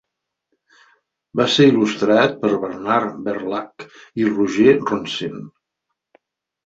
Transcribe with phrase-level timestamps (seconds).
[1.41, 3.87] Va ser il·lustrat per Bernard Verlhac
[4.23, 5.39] i Roger Ronsin.